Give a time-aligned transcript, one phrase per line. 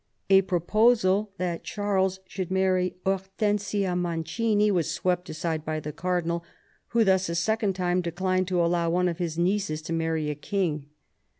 [0.31, 6.43] A proposal that Charles should marry Hortensia Mancini was swept aside by the cardinal,
[6.87, 10.33] who thus a second time declined to allow one of his nieces to marry a
[10.33, 10.87] king.